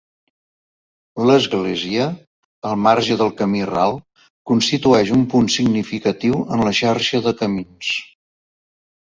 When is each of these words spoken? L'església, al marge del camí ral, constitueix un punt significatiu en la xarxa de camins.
L'església, 1.31 2.07
al 2.69 2.79
marge 2.85 3.17
del 3.19 3.29
camí 3.43 3.61
ral, 3.73 3.93
constitueix 4.53 5.13
un 5.19 5.27
punt 5.35 5.51
significatiu 5.59 6.41
en 6.57 6.67
la 6.71 6.75
xarxa 6.81 7.23
de 7.29 7.37
camins. 7.45 7.93